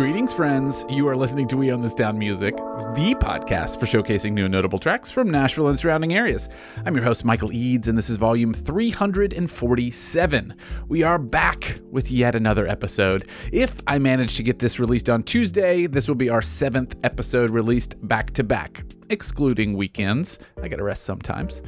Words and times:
Greetings, 0.00 0.32
friends. 0.32 0.86
You 0.88 1.06
are 1.08 1.14
listening 1.14 1.46
to 1.48 1.58
We 1.58 1.70
Own 1.70 1.82
This 1.82 1.92
Town 1.92 2.18
Music, 2.18 2.56
the 2.56 3.14
podcast 3.20 3.78
for 3.78 3.84
showcasing 3.84 4.32
new 4.32 4.46
and 4.46 4.52
notable 4.52 4.78
tracks 4.78 5.10
from 5.10 5.30
Nashville 5.30 5.68
and 5.68 5.78
surrounding 5.78 6.14
areas. 6.14 6.48
I'm 6.86 6.96
your 6.96 7.04
host, 7.04 7.22
Michael 7.22 7.52
Eads, 7.52 7.86
and 7.86 7.98
this 7.98 8.08
is 8.08 8.16
volume 8.16 8.54
347. 8.54 10.54
We 10.88 11.02
are 11.02 11.18
back 11.18 11.80
with 11.90 12.10
yet 12.10 12.34
another 12.34 12.66
episode. 12.66 13.28
If 13.52 13.82
I 13.86 13.98
manage 13.98 14.36
to 14.36 14.42
get 14.42 14.58
this 14.58 14.80
released 14.80 15.10
on 15.10 15.22
Tuesday, 15.22 15.86
this 15.86 16.08
will 16.08 16.14
be 16.14 16.30
our 16.30 16.40
seventh 16.40 16.96
episode 17.04 17.50
released 17.50 17.94
back 18.08 18.30
to 18.30 18.42
back 18.42 18.84
excluding 19.10 19.76
weekends. 19.76 20.38
I 20.62 20.68
gotta 20.68 20.82
rest 20.82 21.04
sometimes. 21.04 21.62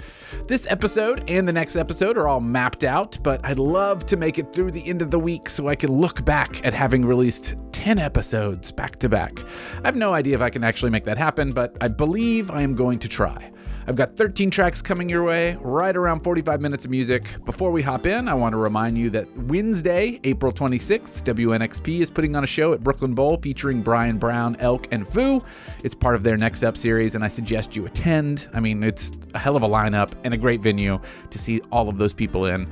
This 0.48 0.66
episode 0.70 1.29
and 1.29 1.46
the 1.46 1.52
next 1.52 1.77
episode 1.77 2.16
are 2.16 2.29
all 2.29 2.41
mapped 2.41 2.84
out, 2.84 3.18
but 3.22 3.45
I'd 3.45 3.59
love 3.59 4.06
to 4.06 4.16
make 4.16 4.38
it 4.38 4.52
through 4.52 4.70
the 4.70 4.86
end 4.88 5.02
of 5.02 5.11
the 5.11 5.18
week 5.18 5.48
so 5.50 5.68
I 5.68 5.77
can 5.77 5.91
look 5.92 6.24
back 6.24 6.64
at 6.66 6.73
having 6.73 7.05
released 7.05 7.55
10 7.73 7.98
episodes 7.98 8.73
back 8.73 8.96
to 8.96 9.09
back. 9.09 9.38
I 9.84 9.86
have 9.86 9.96
no 9.96 10.12
idea 10.15 10.34
if 10.34 10.42
I 10.42 10.51
can 10.51 10.65
actually 10.65 10.91
make 10.91 11.05
that 11.05 11.18
happen, 11.18 11.51
but 11.52 11.77
I 11.80 11.88
believe 11.88 12.51
I 12.51 12.62
am 12.62 12.74
going 12.74 12.98
to 13.01 13.09
try. 13.09 13.52
I've 13.86 13.96
got 13.96 14.16
13 14.16 14.50
tracks 14.50 14.80
coming 14.80 15.09
your 15.09 15.24
way, 15.24 15.56
right 15.60 15.96
around 15.96 16.20
45 16.20 16.60
minutes 16.60 16.84
of 16.84 16.90
music. 16.90 17.24
Before 17.45 17.70
we 17.70 17.82
hop 17.82 18.06
in, 18.06 18.28
I 18.28 18.34
want 18.34 18.52
to 18.52 18.56
remind 18.56 18.96
you 18.96 19.10
that 19.10 19.27
Wednesday, 19.36 20.20
April 20.24 20.52
26th, 20.52 21.23
WNXP 21.24 22.00
is 22.00 22.10
putting 22.10 22.37
on 22.37 22.45
a 22.45 22.46
show 22.46 22.73
at 22.73 22.82
Brooklyn 22.82 23.14
Bowl 23.14 23.38
featuring 23.42 23.82
Brian 23.82 24.18
Brown, 24.18 24.56
Elk, 24.60 24.87
and 24.92 25.06
Foo. 25.06 25.42
It's 25.82 25.95
part 25.95 26.14
of 26.14 26.23
their 26.23 26.37
Next 26.37 26.62
Up 26.62 26.76
series, 26.76 27.14
and 27.14 27.24
I 27.24 27.28
suggest 27.28 27.74
you 27.74 27.87
attend. 27.87 28.48
I 28.54 28.60
mean, 28.60 28.82
it's 28.84 29.12
a 29.34 29.38
hell 29.38 29.56
of 29.56 29.62
a 29.62 29.68
lineup 29.68 30.12
and 30.24 30.32
a 30.32 30.37
great 30.37 30.60
venue 30.60 31.01
to 31.30 31.38
see 31.38 31.60
all 31.73 31.88
of 31.88 31.98
those 31.98 32.12
people 32.12 32.46
in. 32.46 32.68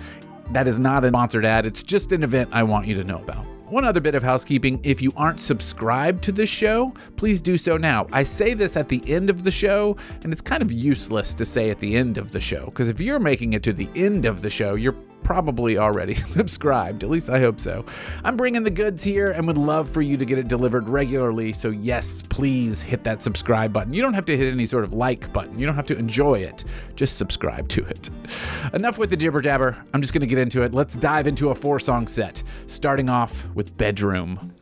That 0.52 0.68
is 0.68 0.78
not 0.78 1.04
a 1.04 1.08
sponsored 1.08 1.44
ad, 1.44 1.66
it's 1.66 1.82
just 1.82 2.12
an 2.12 2.22
event 2.22 2.50
I 2.52 2.62
want 2.62 2.86
you 2.86 2.94
to 2.94 3.04
know 3.04 3.18
about. 3.18 3.49
One 3.70 3.84
other 3.84 4.00
bit 4.00 4.16
of 4.16 4.24
housekeeping 4.24 4.80
if 4.82 5.00
you 5.00 5.12
aren't 5.16 5.38
subscribed 5.38 6.24
to 6.24 6.32
this 6.32 6.50
show, 6.50 6.92
please 7.14 7.40
do 7.40 7.56
so 7.56 7.76
now. 7.76 8.08
I 8.10 8.24
say 8.24 8.52
this 8.52 8.76
at 8.76 8.88
the 8.88 9.00
end 9.06 9.30
of 9.30 9.44
the 9.44 9.50
show, 9.52 9.96
and 10.24 10.32
it's 10.32 10.42
kind 10.42 10.60
of 10.60 10.72
useless 10.72 11.34
to 11.34 11.44
say 11.44 11.70
at 11.70 11.78
the 11.78 11.94
end 11.94 12.18
of 12.18 12.32
the 12.32 12.40
show, 12.40 12.64
because 12.64 12.88
if 12.88 13.00
you're 13.00 13.20
making 13.20 13.52
it 13.52 13.62
to 13.62 13.72
the 13.72 13.88
end 13.94 14.26
of 14.26 14.40
the 14.40 14.50
show, 14.50 14.74
you're 14.74 14.96
probably 15.22 15.78
already 15.78 16.14
subscribed. 16.36 17.04
At 17.04 17.10
least 17.10 17.30
I 17.30 17.38
hope 17.38 17.60
so. 17.60 17.84
I'm 18.24 18.36
bringing 18.36 18.62
the 18.62 18.70
goods 18.70 19.02
here 19.04 19.30
and 19.30 19.46
would 19.46 19.58
love 19.58 19.88
for 19.88 20.02
you 20.02 20.16
to 20.16 20.24
get 20.24 20.38
it 20.38 20.48
delivered 20.48 20.88
regularly. 20.88 21.52
So, 21.52 21.70
yes, 21.70 22.22
please 22.28 22.82
hit 22.82 23.04
that 23.04 23.22
subscribe 23.22 23.72
button. 23.72 23.92
You 23.92 24.02
don't 24.02 24.14
have 24.14 24.26
to 24.26 24.36
hit 24.36 24.52
any 24.52 24.66
sort 24.66 24.84
of 24.84 24.92
like 24.92 25.32
button, 25.32 25.58
you 25.58 25.66
don't 25.66 25.76
have 25.76 25.86
to 25.86 25.98
enjoy 25.98 26.40
it. 26.40 26.64
Just 26.96 27.16
subscribe 27.16 27.68
to 27.68 27.84
it. 27.84 28.10
Enough 28.72 28.98
with 28.98 29.10
the 29.10 29.16
jibber 29.16 29.40
jabber. 29.40 29.82
I'm 29.94 30.00
just 30.00 30.12
going 30.12 30.22
to 30.22 30.26
get 30.26 30.38
into 30.38 30.62
it. 30.62 30.74
Let's 30.74 30.96
dive 30.96 31.26
into 31.26 31.50
a 31.50 31.54
four 31.54 31.80
song 31.80 32.06
set, 32.06 32.42
starting 32.66 33.08
off 33.08 33.48
with 33.54 33.76
Bedroom. 33.76 34.54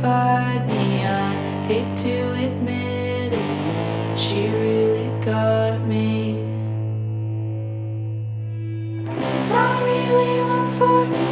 terrified 0.00 0.66
me. 0.68 1.04
I 1.04 1.66
hate 1.66 1.96
to 1.98 2.32
admit 2.34 3.32
it. 3.32 4.18
She 4.18 4.48
really 4.48 5.08
got 5.24 5.80
me. 5.86 6.42
Not 9.48 9.82
really 9.82 10.42
one 10.42 10.70
for. 10.72 11.25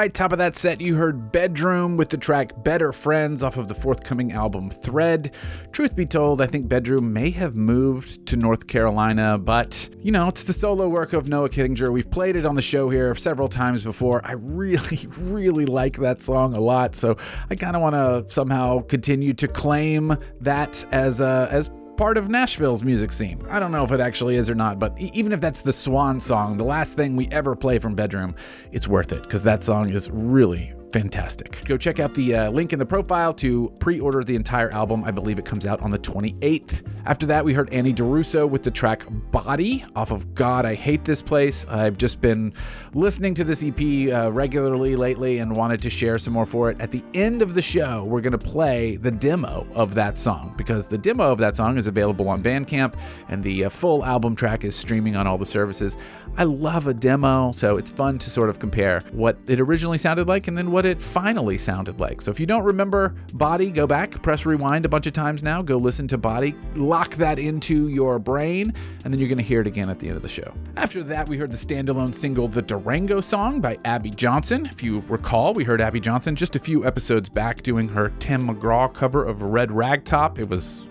Right, 0.00 0.14
top 0.14 0.32
of 0.32 0.38
that 0.38 0.56
set, 0.56 0.80
you 0.80 0.94
heard 0.94 1.30
Bedroom 1.30 1.98
with 1.98 2.08
the 2.08 2.16
track 2.16 2.64
Better 2.64 2.90
Friends 2.90 3.42
off 3.42 3.58
of 3.58 3.68
the 3.68 3.74
forthcoming 3.74 4.32
album 4.32 4.70
Thread. 4.70 5.34
Truth 5.72 5.94
be 5.94 6.06
told, 6.06 6.40
I 6.40 6.46
think 6.46 6.68
Bedroom 6.68 7.12
may 7.12 7.28
have 7.28 7.54
moved 7.54 8.24
to 8.28 8.36
North 8.36 8.66
Carolina, 8.66 9.36
but 9.36 9.90
you 9.98 10.10
know, 10.10 10.28
it's 10.28 10.44
the 10.44 10.54
solo 10.54 10.88
work 10.88 11.12
of 11.12 11.28
Noah 11.28 11.50
Kittinger. 11.50 11.92
We've 11.92 12.10
played 12.10 12.36
it 12.36 12.46
on 12.46 12.54
the 12.54 12.62
show 12.62 12.88
here 12.88 13.14
several 13.14 13.46
times 13.46 13.84
before. 13.84 14.22
I 14.24 14.32
really, 14.32 15.06
really 15.18 15.66
like 15.66 15.98
that 15.98 16.22
song 16.22 16.54
a 16.54 16.60
lot, 16.60 16.96
so 16.96 17.18
I 17.50 17.54
kind 17.54 17.76
of 17.76 17.82
want 17.82 17.94
to 17.94 18.32
somehow 18.32 18.80
continue 18.80 19.34
to 19.34 19.48
claim 19.48 20.16
that 20.40 20.82
as 20.92 21.20
a, 21.20 21.46
as 21.50 21.70
part 22.00 22.16
of 22.16 22.30
Nashville's 22.30 22.82
music 22.82 23.12
scene. 23.12 23.44
I 23.50 23.58
don't 23.60 23.72
know 23.72 23.84
if 23.84 23.92
it 23.92 24.00
actually 24.00 24.36
is 24.36 24.48
or 24.48 24.54
not, 24.54 24.78
but 24.78 24.98
even 24.98 25.32
if 25.32 25.40
that's 25.42 25.60
the 25.60 25.70
swan 25.70 26.18
song, 26.18 26.56
the 26.56 26.64
last 26.64 26.96
thing 26.96 27.14
we 27.14 27.28
ever 27.28 27.54
play 27.54 27.78
from 27.78 27.94
Bedroom, 27.94 28.34
it's 28.72 28.88
worth 28.88 29.12
it 29.12 29.22
because 29.24 29.42
that 29.42 29.62
song 29.62 29.90
is 29.90 30.10
really 30.10 30.72
fantastic. 30.92 31.64
Go 31.64 31.76
check 31.76 32.00
out 32.00 32.14
the 32.14 32.34
uh, 32.34 32.50
link 32.50 32.72
in 32.72 32.78
the 32.78 32.86
profile 32.86 33.32
to 33.34 33.72
pre 33.78 34.00
order 34.00 34.22
the 34.22 34.36
entire 34.36 34.70
album. 34.70 35.04
I 35.04 35.10
believe 35.10 35.38
it 35.38 35.44
comes 35.44 35.66
out 35.66 35.80
on 35.80 35.90
the 35.90 35.98
28th. 35.98 36.86
After 37.06 37.26
that, 37.26 37.44
we 37.44 37.52
heard 37.52 37.72
Annie 37.72 37.94
DiRusso 37.94 38.48
with 38.48 38.62
the 38.62 38.70
track 38.70 39.04
Body 39.30 39.84
off 39.96 40.10
of 40.10 40.34
God, 40.34 40.66
I 40.66 40.74
Hate 40.74 41.04
This 41.04 41.22
Place. 41.22 41.64
I've 41.68 41.96
just 41.96 42.20
been 42.20 42.52
listening 42.94 43.34
to 43.34 43.44
this 43.44 43.62
EP 43.62 44.12
uh, 44.12 44.32
regularly 44.32 44.96
lately 44.96 45.38
and 45.38 45.56
wanted 45.56 45.80
to 45.82 45.90
share 45.90 46.18
some 46.18 46.34
more 46.34 46.46
for 46.46 46.70
it. 46.70 46.80
At 46.80 46.90
the 46.90 47.02
end 47.14 47.42
of 47.42 47.54
the 47.54 47.62
show, 47.62 48.04
we're 48.04 48.20
going 48.20 48.32
to 48.32 48.38
play 48.38 48.96
the 48.96 49.10
demo 49.10 49.66
of 49.74 49.94
that 49.94 50.18
song 50.18 50.54
because 50.56 50.88
the 50.88 50.98
demo 50.98 51.30
of 51.30 51.38
that 51.38 51.56
song 51.56 51.78
is 51.78 51.86
available 51.86 52.28
on 52.28 52.42
Bandcamp 52.42 52.94
and 53.28 53.42
the 53.42 53.64
uh, 53.64 53.68
full 53.70 54.04
album 54.04 54.34
track 54.34 54.64
is 54.64 54.74
streaming 54.74 55.16
on 55.16 55.26
all 55.26 55.38
the 55.38 55.46
services. 55.46 55.96
I 56.36 56.44
love 56.44 56.86
a 56.86 56.94
demo, 56.94 57.52
so 57.52 57.76
it's 57.76 57.90
fun 57.90 58.18
to 58.18 58.30
sort 58.30 58.50
of 58.50 58.58
compare 58.58 59.00
what 59.12 59.38
it 59.46 59.60
originally 59.60 59.98
sounded 59.98 60.28
like 60.28 60.48
and 60.48 60.56
then 60.56 60.70
what 60.70 60.79
it 60.84 61.00
finally 61.00 61.58
sounded 61.58 62.00
like. 62.00 62.20
So 62.20 62.30
if 62.30 62.40
you 62.40 62.46
don't 62.46 62.64
remember 62.64 63.14
Body, 63.34 63.70
go 63.70 63.86
back, 63.86 64.22
press 64.22 64.46
rewind 64.46 64.84
a 64.84 64.88
bunch 64.88 65.06
of 65.06 65.12
times 65.12 65.42
now, 65.42 65.62
go 65.62 65.76
listen 65.76 66.06
to 66.08 66.18
Body, 66.18 66.54
lock 66.74 67.14
that 67.16 67.38
into 67.38 67.88
your 67.88 68.18
brain, 68.18 68.72
and 69.04 69.12
then 69.12 69.18
you're 69.18 69.28
going 69.28 69.38
to 69.38 69.44
hear 69.44 69.60
it 69.60 69.66
again 69.66 69.90
at 69.90 69.98
the 69.98 70.08
end 70.08 70.16
of 70.16 70.22
the 70.22 70.28
show. 70.28 70.52
After 70.76 71.02
that, 71.04 71.28
we 71.28 71.36
heard 71.36 71.50
the 71.50 71.56
standalone 71.56 72.14
single 72.14 72.48
The 72.48 72.62
Durango 72.62 73.20
Song 73.20 73.60
by 73.60 73.78
Abby 73.84 74.10
Johnson. 74.10 74.66
If 74.66 74.82
you 74.82 75.04
recall, 75.08 75.54
we 75.54 75.64
heard 75.64 75.80
Abby 75.80 76.00
Johnson 76.00 76.36
just 76.36 76.56
a 76.56 76.60
few 76.60 76.84
episodes 76.84 77.28
back 77.28 77.62
doing 77.62 77.88
her 77.88 78.12
Tim 78.18 78.48
McGraw 78.48 78.92
cover 78.92 79.24
of 79.24 79.42
Red 79.42 79.70
Ragtop. 79.70 80.38
It 80.38 80.48
was 80.48 80.86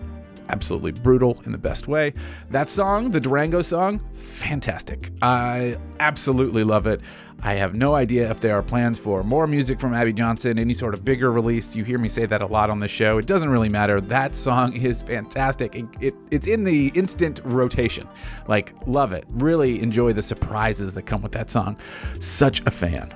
absolutely 0.50 0.90
brutal 0.90 1.40
in 1.46 1.52
the 1.52 1.58
best 1.58 1.88
way. 1.88 2.12
That 2.50 2.68
song, 2.68 3.12
the 3.12 3.20
Durango 3.20 3.62
song, 3.62 4.00
fantastic. 4.14 5.10
I 5.22 5.78
absolutely 6.00 6.64
love 6.64 6.86
it. 6.86 7.00
I 7.42 7.54
have 7.54 7.74
no 7.74 7.94
idea 7.94 8.30
if 8.30 8.40
there 8.40 8.54
are 8.56 8.62
plans 8.62 8.98
for 8.98 9.22
more 9.24 9.46
music 9.46 9.80
from 9.80 9.94
Abby 9.94 10.12
Johnson, 10.12 10.58
any 10.58 10.74
sort 10.74 10.92
of 10.92 11.04
bigger 11.04 11.32
release. 11.32 11.74
You 11.74 11.84
hear 11.84 11.98
me 11.98 12.08
say 12.08 12.26
that 12.26 12.42
a 12.42 12.46
lot 12.46 12.68
on 12.68 12.78
the 12.78 12.88
show. 12.88 13.16
It 13.16 13.26
doesn't 13.26 13.48
really 13.48 13.70
matter. 13.70 14.00
That 14.00 14.36
song 14.36 14.74
is 14.74 15.02
fantastic. 15.02 15.74
It, 15.74 15.86
it, 16.00 16.14
it's 16.30 16.46
in 16.46 16.64
the 16.64 16.88
instant 16.94 17.40
rotation. 17.44 18.06
Like, 18.46 18.74
love 18.86 19.12
it. 19.12 19.24
Really 19.30 19.80
enjoy 19.80 20.12
the 20.12 20.22
surprises 20.22 20.92
that 20.94 21.02
come 21.02 21.22
with 21.22 21.32
that 21.32 21.50
song. 21.50 21.78
Such 22.18 22.60
a 22.66 22.70
fan. 22.70 23.10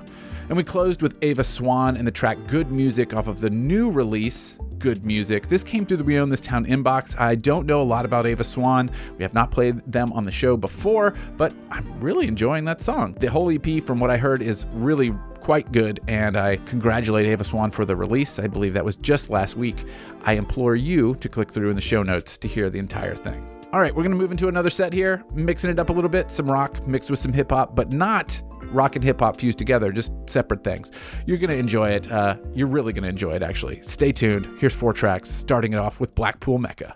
And 0.47 0.55
we 0.55 0.63
closed 0.63 1.01
with 1.01 1.17
Ava 1.23 1.43
Swan 1.43 1.97
and 1.97 2.05
the 2.05 2.11
track 2.11 2.37
Good 2.45 2.71
Music 2.71 3.15
off 3.15 3.27
of 3.27 3.41
the 3.41 3.49
new 3.49 3.89
release, 3.89 4.59
Good 4.77 5.03
Music. 5.03 5.47
This 5.47 5.63
came 5.63 5.87
through 5.87 5.97
the 5.97 6.03
We 6.03 6.19
Own 6.19 6.29
This 6.29 6.41
Town 6.41 6.67
inbox. 6.67 7.19
I 7.19 7.33
don't 7.33 7.65
know 7.65 7.81
a 7.81 7.83
lot 7.83 8.05
about 8.05 8.27
Ava 8.27 8.43
Swan. 8.43 8.91
We 9.17 9.23
have 9.23 9.33
not 9.33 9.49
played 9.49 9.81
them 9.91 10.13
on 10.13 10.23
the 10.23 10.29
show 10.31 10.55
before, 10.55 11.15
but 11.35 11.51
I'm 11.71 11.99
really 11.99 12.27
enjoying 12.27 12.63
that 12.65 12.81
song. 12.81 13.13
The 13.19 13.25
whole 13.25 13.49
EP, 13.49 13.83
from 13.83 13.99
what 13.99 14.11
I 14.11 14.17
heard, 14.17 14.43
is 14.43 14.67
really 14.73 15.15
quite 15.39 15.71
good, 15.71 15.99
and 16.07 16.37
I 16.37 16.57
congratulate 16.57 17.25
Ava 17.25 17.43
Swan 17.43 17.71
for 17.71 17.83
the 17.83 17.95
release. 17.95 18.37
I 18.37 18.45
believe 18.45 18.73
that 18.73 18.85
was 18.85 18.97
just 18.97 19.31
last 19.31 19.57
week. 19.57 19.83
I 20.25 20.33
implore 20.33 20.75
you 20.75 21.15
to 21.15 21.27
click 21.27 21.49
through 21.49 21.71
in 21.71 21.75
the 21.75 21.81
show 21.81 22.03
notes 22.03 22.37
to 22.37 22.47
hear 22.47 22.69
the 22.69 22.79
entire 22.79 23.15
thing. 23.15 23.47
All 23.73 23.79
right, 23.79 23.93
we're 23.93 24.03
to 24.03 24.09
move 24.09 24.31
into 24.31 24.47
another 24.47 24.69
set 24.69 24.93
here, 24.93 25.23
mixing 25.33 25.69
it 25.69 25.79
up 25.79 25.89
a 25.89 25.93
little 25.93 26.09
bit. 26.09 26.31
Some 26.31 26.49
rock 26.49 26.87
mixed 26.87 27.09
with 27.09 27.19
some 27.19 27.33
hip 27.33 27.51
hop, 27.51 27.75
but 27.75 27.91
not 27.91 28.41
rock 28.75 28.95
and 28.95 29.03
hip 29.03 29.19
hop 29.19 29.37
fused 29.37 29.57
together, 29.57 29.91
just 29.91 30.11
separate 30.27 30.63
things. 30.63 30.91
You're 31.25 31.37
going 31.37 31.49
to 31.49 31.57
enjoy 31.57 31.89
it. 31.89 32.11
Uh, 32.11 32.35
you're 32.53 32.67
really 32.67 32.93
going 32.93 33.03
to 33.03 33.09
enjoy 33.09 33.31
it, 33.31 33.41
actually. 33.41 33.81
Stay 33.81 34.11
tuned. 34.11 34.49
Here's 34.59 34.75
four 34.75 34.93
tracks, 34.93 35.29
starting 35.29 35.73
it 35.73 35.77
off 35.77 35.99
with 35.99 36.13
Blackpool 36.13 36.57
Mecca. 36.57 36.95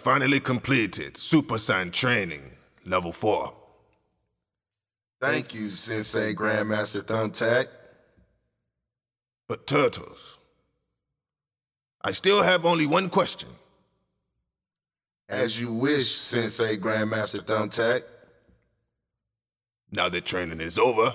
Finally 0.00 0.40
completed 0.40 1.18
Super 1.18 1.56
Saiyan 1.56 1.92
training 1.92 2.52
level 2.86 3.12
4. 3.12 3.54
Thank 5.20 5.54
you, 5.54 5.68
Sensei 5.68 6.34
Grandmaster 6.34 7.02
Thumbtack. 7.02 7.66
But, 9.46 9.66
Turtles, 9.66 10.38
I 12.02 12.12
still 12.12 12.42
have 12.42 12.64
only 12.64 12.86
one 12.86 13.10
question. 13.10 13.50
As 15.28 15.60
you 15.60 15.70
wish, 15.70 16.10
Sensei 16.10 16.78
Grandmaster 16.78 17.44
Thumbtack. 17.44 18.02
Now 19.92 20.08
that 20.08 20.24
training 20.24 20.62
is 20.62 20.78
over, 20.78 21.12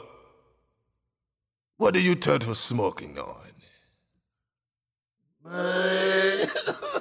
what 1.77 1.95
are 1.95 1.99
you 1.99 2.13
turtles 2.13 2.59
smoking 2.59 3.17
on? 3.17 3.41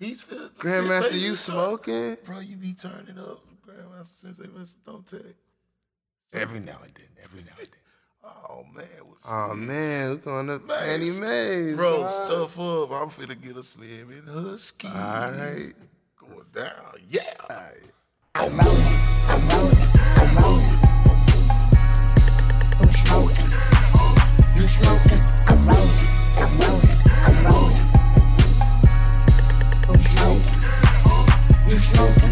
Man. 0.00 0.08
He's 0.10 0.22
feel- 0.22 0.48
Grandmaster, 0.50 1.02
Sensei, 1.04 1.18
you 1.18 1.34
so- 1.34 1.52
smoking? 1.52 2.16
Bro, 2.24 2.40
you 2.40 2.56
be 2.56 2.72
turning 2.74 3.18
up. 3.18 3.40
Grandmaster 3.66 4.14
Sensei, 4.14 4.44
Mr. 4.44 4.74
Don't 4.86 5.06
take. 5.06 5.36
Every 6.32 6.60
now 6.60 6.78
and 6.82 6.92
then, 6.94 7.06
every 7.22 7.40
now 7.42 7.52
and 7.58 7.68
then. 7.68 7.80
Oh, 8.24 8.64
man. 8.74 8.86
what- 9.04 9.18
Oh 9.26 9.54
man, 9.54 10.10
we're 10.10 10.16
going 10.16 10.46
to 10.48 10.58
Man, 10.58 10.82
Annie 11.00 11.18
Mae's. 11.20 11.76
Bro, 11.76 12.00
dog. 12.00 12.08
stuff 12.08 12.58
up. 12.60 12.90
I'm 12.92 13.08
finna 13.08 13.40
get 13.40 13.56
a 13.56 13.62
slim 13.62 14.10
and 14.10 14.28
husky. 14.28 14.86
All 14.86 14.94
right. 14.94 15.72
Going 16.18 16.44
down. 16.54 16.96
Yeah. 17.08 17.22
i'm 18.36 18.60
out 18.60 18.66
i'm 19.28 19.50
out 19.50 19.74
i'm 20.18 20.38
out 20.38 20.62
i'm 22.80 22.90
smoking? 22.90 23.50
You 24.56 24.66
smoking? 24.68 25.22
I'm 25.46 25.66
rolling. 25.66 26.08
I'm 26.36 26.58
rolling. 26.58 26.93
Smoking? 30.04 31.72
You 31.72 31.78
smoking? 31.78 32.23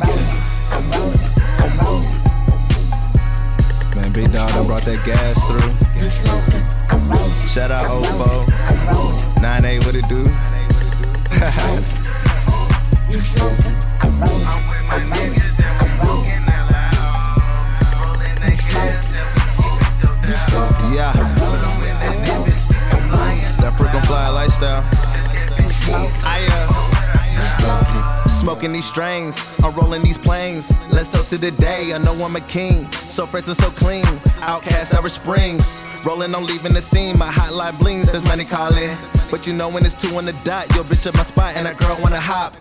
Man, 3.95 4.11
Big 4.13 4.31
Dog 4.31 4.49
done 4.49 4.67
brought 4.67 4.83
that 4.83 5.03
gas 5.05 5.33
through. 5.47 5.71
You 6.01 6.09
smoking? 6.09 6.61
I'm. 6.89 7.03
Shout 7.47 7.71
out 7.71 7.85
Ofo. 7.85 8.47
I'm 8.67 9.63
9-8, 9.63 9.85
what 9.85 9.95
it 9.95 10.07
do? 10.09 10.23
Yeah. 20.93 21.11
That 23.59 23.73
freaking 23.77 24.05
fly 24.05 24.29
lifestyle. 24.29 24.92
Smoking? 28.63 28.73
These 28.73 28.85
strains, 28.85 29.61
I'm 29.61 29.75
rolling 29.75 30.03
these 30.03 30.17
planes. 30.17 30.71
Let's 30.89 31.09
toast 31.09 31.31
to 31.31 31.37
the 31.37 31.51
day. 31.51 31.91
I 31.93 31.97
know 31.97 32.13
I'm 32.23 32.35
a 32.35 32.39
king, 32.39 32.89
so 32.93 33.25
fresh 33.25 33.47
and 33.47 33.57
so 33.57 33.69
clean. 33.69 34.05
OutKast 34.39 34.95
Irish 34.95 35.13
Springs, 35.13 36.01
rolling 36.05 36.33
on 36.33 36.45
leaving 36.45 36.71
the 36.71 36.81
scene. 36.81 37.17
My 37.17 37.29
hot 37.29 37.51
hotline 37.51 37.77
blings, 37.79 38.07
many 38.23 38.45
call 38.45 38.73
it. 38.77 38.97
But 39.31 39.45
you 39.45 39.53
know 39.53 39.67
when 39.67 39.85
it's 39.85 39.95
two 39.95 40.15
on 40.15 40.23
the 40.23 40.31
dot, 40.45 40.69
yo 40.75 40.83
bitch 40.83 41.05
at 41.07 41.15
my 41.15 41.23
spot 41.23 41.57
and 41.57 41.67
a 41.67 41.73
girl 41.73 41.97
wanna 42.01 42.21
hop 42.21 42.55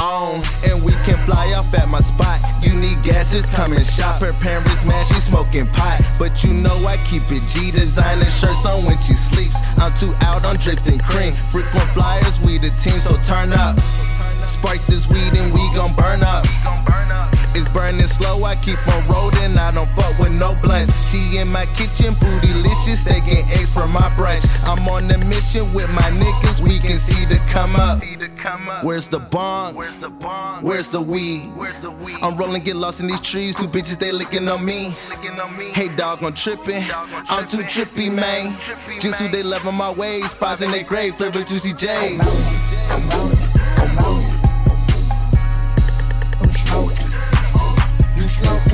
on, 0.00 0.44
and 0.68 0.84
we 0.84 0.92
can 1.08 1.16
fly 1.24 1.48
off 1.56 1.72
at 1.72 1.88
my 1.88 2.00
spot. 2.00 2.38
You 2.60 2.74
need 2.74 3.00
gas, 3.02 3.32
just 3.32 3.54
come 3.54 3.72
and 3.72 3.86
shop. 3.86 4.20
Her 4.20 4.36
parents 4.44 4.84
mad, 4.84 5.06
she 5.08 5.16
smoking 5.16 5.66
pot, 5.68 5.96
but 6.18 6.44
you 6.44 6.52
know 6.52 6.76
I 6.84 7.00
keep 7.08 7.24
it 7.32 7.42
G 7.48 7.72
designer 7.72 8.28
shirts 8.28 8.66
on 8.66 8.84
when 8.84 8.98
she 8.98 9.14
sleeps. 9.14 9.56
I'm 9.78 9.94
too 9.96 10.12
out 10.28 10.44
on 10.44 10.56
drifting 10.60 10.98
cream. 11.00 11.32
Frequent 11.32 11.88
flyers, 11.96 12.36
we 12.44 12.58
the 12.58 12.68
team, 12.76 13.00
so 13.00 13.16
turn 13.24 13.52
up. 13.56 13.78
Spark 14.48 14.78
this 14.88 15.08
weed 15.08 15.34
and 15.36 15.52
we 15.52 15.60
gon' 15.74 15.94
burn 15.94 16.22
up. 16.22 16.44
It's 17.54 17.72
burning 17.72 18.06
slow, 18.06 18.44
I 18.44 18.54
keep 18.56 18.78
on 18.86 19.02
rolling. 19.08 19.58
I 19.58 19.72
don't 19.72 19.88
fuck 19.90 20.18
with 20.18 20.38
no 20.38 20.54
blunts. 20.62 21.10
She 21.10 21.38
in 21.38 21.48
my 21.48 21.66
kitchen, 21.74 22.14
bootylicious, 22.14 23.04
taking 23.04 23.44
eggs 23.50 23.74
from 23.74 23.92
my 23.92 24.08
brunch. 24.16 24.46
I'm 24.68 24.86
on 24.88 25.08
the 25.08 25.18
mission 25.18 25.64
with 25.74 25.92
my 25.94 26.08
niggas, 26.22 26.60
we 26.62 26.78
can 26.78 26.98
see 26.98 27.24
the 27.26 27.40
come 27.50 27.74
up. 27.76 28.00
Where's 28.84 29.08
the 29.08 29.18
bong? 29.18 29.74
Where's 29.74 30.88
the 30.88 31.00
weed? 31.00 31.52
I'm 32.22 32.36
rolling, 32.36 32.62
get 32.62 32.76
lost 32.76 33.00
in 33.00 33.08
these 33.08 33.20
trees. 33.20 33.56
Two 33.56 33.66
bitches, 33.66 33.98
they 33.98 34.12
licking 34.12 34.48
on 34.48 34.64
me. 34.64 34.94
Hey 35.72 35.88
dog, 35.88 36.22
I'm 36.22 36.34
tripping. 36.34 36.84
I'm 37.28 37.44
too 37.46 37.64
trippy, 37.64 38.12
man. 38.12 38.56
Just 39.00 39.20
who 39.20 39.28
they 39.28 39.42
loving 39.42 39.74
my 39.74 39.90
ways. 39.90 40.30
Spies 40.30 40.62
in 40.62 40.70
their 40.70 40.84
grave, 40.84 41.16
flavor 41.16 41.42
juicy 41.42 41.72
J's. 41.72 43.37
You 48.40 48.67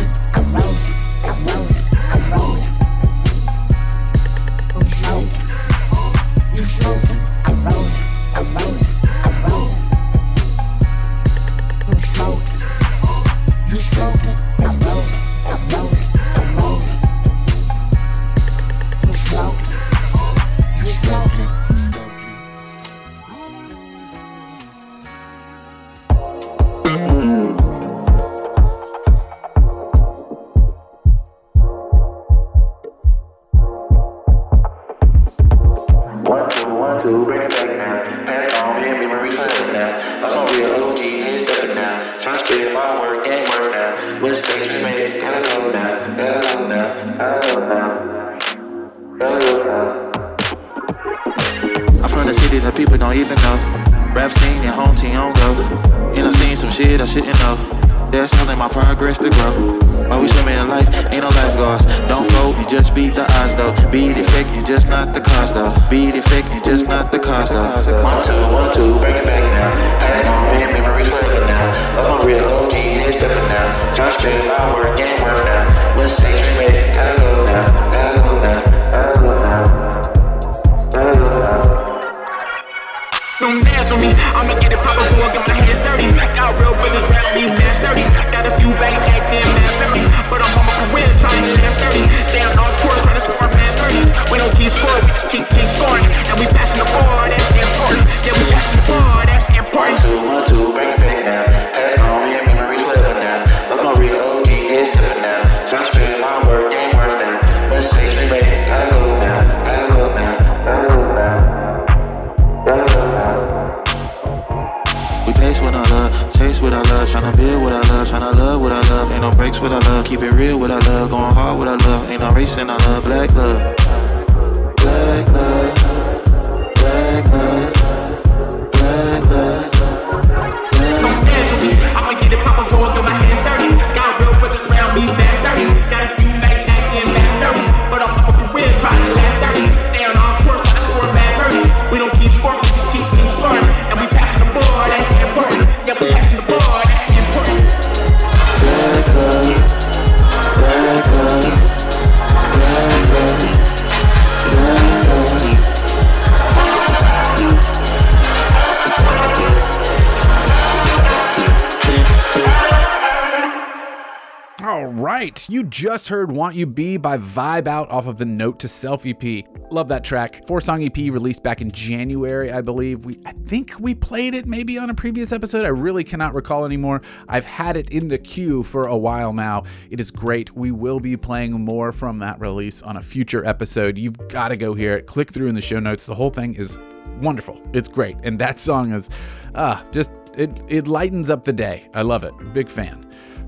you 165.48 165.64
just 165.64 166.08
heard 166.08 166.32
Want 166.32 166.54
You 166.54 166.66
Be 166.66 166.96
by 166.96 167.18
VibeOut 167.18 167.90
off 167.90 168.06
of 168.06 168.18
the 168.18 168.24
Note 168.24 168.58
to 168.60 168.68
Self 168.68 169.04
EP. 169.04 169.44
Love 169.70 169.88
that 169.88 170.04
track. 170.04 170.46
Four 170.46 170.60
song 170.60 170.82
EP 170.82 170.96
released 170.96 171.42
back 171.42 171.60
in 171.60 171.70
January, 171.70 172.52
I 172.52 172.60
believe. 172.60 173.04
We 173.04 173.18
I 173.26 173.32
think 173.46 173.74
we 173.78 173.94
played 173.94 174.34
it 174.34 174.46
maybe 174.46 174.78
on 174.78 174.90
a 174.90 174.94
previous 174.94 175.32
episode. 175.32 175.64
I 175.64 175.68
really 175.68 176.04
cannot 176.04 176.34
recall 176.34 176.64
anymore. 176.64 177.02
I've 177.28 177.44
had 177.44 177.76
it 177.76 177.90
in 177.90 178.08
the 178.08 178.18
queue 178.18 178.62
for 178.62 178.86
a 178.86 178.96
while 178.96 179.32
now. 179.32 179.64
It 179.90 180.00
is 180.00 180.10
great. 180.10 180.54
We 180.56 180.70
will 180.70 181.00
be 181.00 181.16
playing 181.16 181.52
more 181.52 181.92
from 181.92 182.18
that 182.20 182.40
release 182.40 182.82
on 182.82 182.96
a 182.96 183.02
future 183.02 183.44
episode. 183.44 183.98
You've 183.98 184.28
got 184.28 184.48
to 184.48 184.56
go 184.56 184.74
hear 184.74 184.96
it. 184.96 185.06
Click 185.06 185.32
through 185.32 185.48
in 185.48 185.54
the 185.54 185.60
show 185.60 185.80
notes. 185.80 186.06
The 186.06 186.14
whole 186.14 186.30
thing 186.30 186.54
is 186.54 186.78
wonderful. 187.20 187.60
It's 187.72 187.88
great. 187.88 188.16
And 188.22 188.38
that 188.38 188.60
song 188.60 188.92
is 188.92 189.10
uh 189.54 189.82
just 189.90 190.10
it 190.36 190.50
it 190.68 190.86
lightens 190.88 191.30
up 191.30 191.44
the 191.44 191.52
day. 191.52 191.88
I 191.94 192.02
love 192.02 192.24
it. 192.24 192.32
Big 192.52 192.68
fan. 192.68 193.03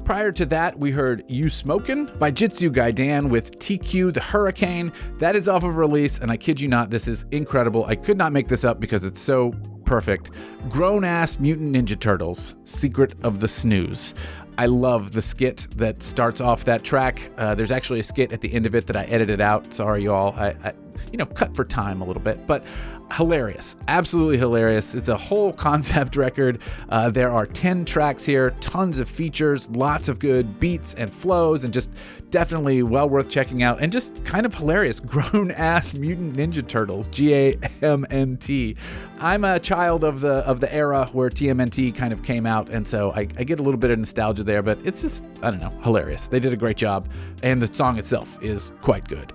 Prior 0.07 0.31
to 0.31 0.47
that, 0.47 0.79
we 0.79 0.92
heard 0.92 1.25
You 1.27 1.51
Smokin' 1.51 2.12
by 2.21 2.31
Jitsu 2.31 2.71
Gaiden 2.71 3.29
with 3.29 3.59
T-Que 3.59 4.12
the 4.12 4.21
Hurricane. 4.21 4.92
That 5.19 5.35
is 5.35 5.49
off 5.49 5.64
of 5.64 5.79
release, 5.79 6.21
and 6.21 6.31
I 6.31 6.37
kid 6.37 6.61
you 6.61 6.69
not, 6.69 6.90
this 6.90 7.09
is 7.09 7.25
incredible. 7.33 7.85
I 7.87 7.97
could 7.97 8.16
not 8.16 8.33
make 8.33 8.47
this 8.47 8.64
up 8.64 8.79
because 8.79 9.05
it's 9.05 9.21
so 9.21 9.53
perfect. 9.85 10.31
Grown 10.69 11.03
ass 11.03 11.40
Mutant 11.40 11.75
Ninja 11.75 11.99
Turtles, 11.99 12.55
Secret 12.66 13.14
of 13.25 13.40
the 13.40 13.49
Snooze. 13.49 14.14
I 14.59 14.66
love 14.66 15.11
the 15.11 15.21
skit 15.21 15.66
that 15.75 16.05
starts 16.05 16.40
off 16.40 16.64
that 16.66 16.85
track. 16.85 17.33
Uh, 17.37 17.57
there's 17.57 17.73
actually 17.73 17.99
a 17.99 18.05
skit 18.05 18.31
at 18.31 18.40
the 18.40 18.55
end 18.55 18.64
of 18.64 18.77
it 18.77 18.87
that 18.87 18.97
I 18.97 19.07
edited 19.07 19.40
out. 19.40 19.75
Sorry, 19.75 20.05
y'all. 20.05 20.38
I, 20.38 20.55
I 20.62 20.73
you 21.11 21.19
know, 21.19 21.27
cut 21.27 21.55
for 21.55 21.64
time 21.64 22.01
a 22.01 22.05
little 22.05 22.23
bit, 22.23 22.47
but 22.47 22.64
hilarious. 23.12 23.77
Absolutely 23.88 24.38
hilarious. 24.38 24.95
It's 24.95 25.09
a 25.09 25.16
whole 25.16 25.53
concept 25.66 26.16
record. 26.16 26.61
Uh, 26.88 27.11
there 27.11 27.31
are 27.31 27.47
10 27.47 27.85
tracks 27.85 28.25
here, 28.25 28.51
tons 28.61 28.99
of 28.99 29.09
features, 29.09 29.69
lots 29.71 30.09
of 30.09 30.19
good 30.19 30.59
beats 30.61 30.95
and 30.95 31.12
flows, 31.12 31.64
and 31.64 31.73
just 31.73 31.90
definitely 32.31 32.83
well 32.83 33.09
worth 33.09 33.29
checking 33.29 33.62
out 33.62 33.81
and 33.81 33.92
just 33.92 34.25
kind 34.25 34.45
of 34.45 34.55
hilarious. 34.55 35.01
Grown 35.07 35.51
ass 35.51 35.95
Mutant 35.95 36.37
Ninja 36.37 36.66
Turtles, 36.66 37.09
G 37.09 37.35
A 37.35 37.59
M 37.83 38.05
N 38.11 38.37
T. 38.37 38.77
I'm 39.19 39.45
a 39.45 39.59
child 39.59 40.05
of 40.05 40.21
the 40.21 40.37
of 40.47 40.61
the 40.61 40.73
era 40.75 41.09
where 41.12 41.31
TMNT 41.31 41.95
kind 41.95 42.12
of 42.12 42.23
came 42.23 42.45
out, 42.45 42.69
and 42.69 42.87
so 42.87 43.12
I, 43.12 43.21
I 43.21 43.45
get 43.45 43.61
a 43.61 43.62
little 43.62 43.79
bit 43.79 43.90
of 43.90 43.99
nostalgia 43.99 44.45
there, 44.45 44.62
but 44.62 44.79
it's 44.85 45.03
just, 45.03 45.25
I 45.42 45.51
don't 45.51 45.61
know, 45.61 45.73
hilarious. 45.83 46.29
They 46.29 46.40
did 46.40 46.53
a 46.53 46.57
great 46.57 46.77
job, 46.77 47.09
and 47.42 47.62
the 47.62 47.73
song 47.73 47.99
itself 47.99 48.42
is 48.42 48.73
quite 48.83 49.09
good. 49.09 49.33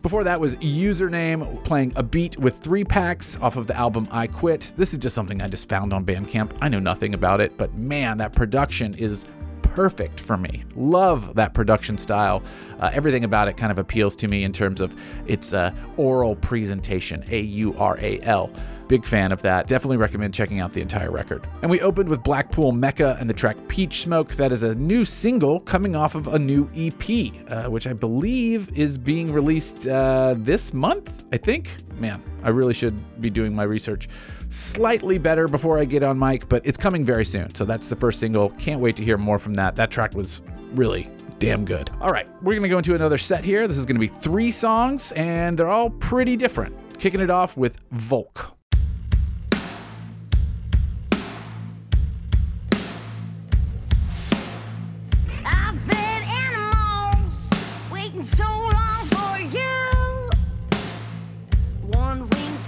Before 0.00 0.22
that 0.22 0.40
was 0.40 0.54
Username 0.56 1.64
playing 1.64 1.92
a 1.96 2.04
beat 2.04 2.38
with 2.38 2.58
three 2.60 2.84
packs 2.84 3.36
off 3.40 3.56
of 3.56 3.66
the 3.66 3.76
album 3.76 4.06
I 4.12 4.28
Quit. 4.28 4.72
This 4.76 4.92
is 4.92 4.98
just 5.00 5.12
something 5.12 5.42
I 5.42 5.48
just 5.48 5.68
found 5.68 5.92
on 5.92 6.04
Bandcamp. 6.04 6.56
I 6.60 6.68
know 6.68 6.78
nothing 6.78 7.14
about 7.14 7.40
it, 7.40 7.56
but 7.56 7.74
man, 7.74 8.18
that 8.18 8.32
production 8.32 8.94
is 8.94 9.26
perfect 9.74 10.20
for 10.20 10.36
me. 10.36 10.64
Love 10.76 11.34
that 11.34 11.54
production 11.54 11.98
style. 11.98 12.42
Uh, 12.80 12.90
everything 12.92 13.24
about 13.24 13.48
it 13.48 13.56
kind 13.56 13.72
of 13.72 13.78
appeals 13.78 14.16
to 14.16 14.28
me 14.28 14.44
in 14.44 14.52
terms 14.52 14.80
of 14.80 14.94
its 15.26 15.52
uh, 15.52 15.72
oral 15.96 16.36
presentation, 16.36 17.24
A 17.30 17.40
U 17.40 17.74
R 17.78 17.98
A 18.00 18.20
L. 18.22 18.50
Big 18.88 19.04
fan 19.04 19.32
of 19.32 19.42
that. 19.42 19.68
Definitely 19.68 19.98
recommend 19.98 20.32
checking 20.32 20.60
out 20.60 20.72
the 20.72 20.80
entire 20.80 21.10
record. 21.10 21.46
And 21.60 21.70
we 21.70 21.78
opened 21.82 22.08
with 22.08 22.22
Blackpool 22.22 22.72
Mecca 22.72 23.18
and 23.20 23.28
the 23.28 23.34
track 23.34 23.56
Peach 23.68 24.00
Smoke. 24.00 24.32
That 24.36 24.50
is 24.50 24.62
a 24.62 24.74
new 24.74 25.04
single 25.04 25.60
coming 25.60 25.94
off 25.94 26.14
of 26.14 26.28
a 26.28 26.38
new 26.38 26.70
EP, 26.74 27.32
uh, 27.50 27.68
which 27.68 27.86
I 27.86 27.92
believe 27.92 28.76
is 28.76 28.96
being 28.96 29.30
released 29.30 29.86
uh, 29.86 30.36
this 30.38 30.72
month, 30.72 31.24
I 31.32 31.36
think. 31.36 31.76
Man, 31.96 32.22
I 32.42 32.48
really 32.48 32.72
should 32.72 33.20
be 33.20 33.28
doing 33.28 33.54
my 33.54 33.64
research 33.64 34.08
slightly 34.50 35.18
better 35.18 35.48
before 35.48 35.78
I 35.78 35.84
get 35.84 36.02
on 36.02 36.18
mic, 36.18 36.48
but 36.48 36.66
it's 36.66 36.78
coming 36.78 37.04
very 37.04 37.24
soon. 37.24 37.54
So 37.54 37.64
that's 37.64 37.88
the 37.88 37.96
first 37.96 38.20
single. 38.20 38.50
Can't 38.50 38.80
wait 38.80 38.96
to 38.96 39.04
hear 39.04 39.16
more 39.16 39.38
from 39.38 39.54
that. 39.54 39.76
That 39.76 39.90
track 39.90 40.14
was 40.14 40.42
really 40.74 41.10
damn 41.38 41.64
good. 41.64 41.90
All 42.00 42.10
right, 42.10 42.28
we're 42.42 42.52
going 42.52 42.62
to 42.62 42.68
go 42.68 42.78
into 42.78 42.94
another 42.94 43.18
set 43.18 43.44
here. 43.44 43.68
This 43.68 43.76
is 43.78 43.86
going 43.86 43.96
to 43.96 44.00
be 44.00 44.08
three 44.08 44.50
songs, 44.50 45.12
and 45.12 45.58
they're 45.58 45.68
all 45.68 45.90
pretty 45.90 46.36
different. 46.36 46.74
Kicking 46.98 47.20
it 47.20 47.30
off 47.30 47.56
with 47.56 47.78
Volk. 47.92 48.54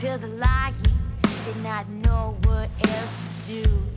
The 0.00 0.26
light, 0.26 0.72
not 1.62 1.88
know 1.88 2.36
what 2.44 2.70
else 2.88 3.26
to 3.46 3.64
do. 3.64 3.89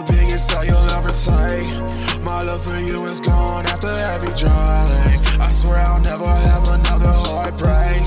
the 0.00 0.12
biggest 0.12 0.54
I 0.54 0.64
you'll 0.64 0.90
ever 0.96 1.12
take. 1.12 2.24
My 2.24 2.42
love 2.42 2.62
for 2.64 2.78
you 2.78 3.04
is 3.04 3.20
gone 3.20 3.66
after 3.66 3.92
every 4.14 4.32
drink. 4.36 5.20
I 5.40 5.50
swear 5.50 5.78
I'll 5.78 6.00
never 6.00 6.26
have 6.26 6.68
another 6.68 7.12
heartbreak. 7.28 8.02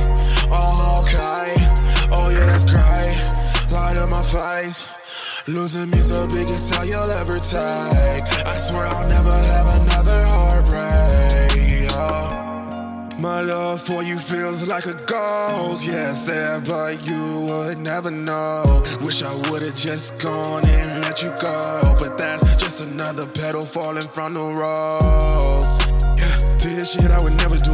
Oh, 0.50 1.04
okay. 1.04 1.54
Oh, 2.12 2.30
yeah, 2.30 2.46
that's 2.46 2.66
great. 2.66 3.18
Light 3.72 3.98
up 3.98 4.10
my 4.10 4.22
face. 4.22 4.89
Losing 5.48 5.89
me's 5.89 6.10
the 6.10 6.28
biggest 6.34 6.74
I 6.78 6.84
you'll 6.86 7.12
ever 7.12 7.38
take. 7.39 8.24
I 8.46 8.56
swear 8.58 8.86
I'll 8.86 9.08
never 9.08 9.36
have 9.54 9.68
another 9.82 10.26
heartbreak. 10.26 11.89
Yeah. 11.89 12.43
My 13.24 13.39
love 13.39 13.80
for 13.80 14.03
you 14.03 14.17
feels 14.17 14.67
like 14.67 14.86
a 14.86 14.95
ghost. 15.05 15.88
Yes, 15.88 16.26
there, 16.26 16.59
but 16.59 17.07
you 17.07 17.39
would 17.47 17.78
never 17.78 18.11
know. 18.11 18.82
Wish 18.99 19.24
I 19.24 19.32
would've 19.49 19.74
just 19.78 20.19
gone 20.19 20.67
and 20.67 21.05
let 21.05 21.21
you 21.21 21.30
go. 21.39 21.95
But 21.97 22.17
that's 22.17 22.59
just 22.59 22.86
another 22.86 23.26
petal 23.26 23.61
falling 23.61 24.09
from 24.09 24.34
the 24.34 24.43
rose. 24.43 25.71
Yeah, 26.19 26.36
did 26.57 26.86
shit 26.86 27.11
I 27.11 27.24
would 27.24 27.38
never 27.39 27.55
do. 27.55 27.71